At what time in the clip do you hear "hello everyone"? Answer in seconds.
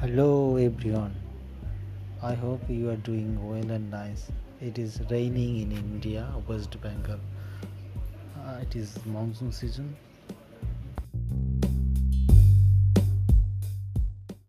0.00-1.14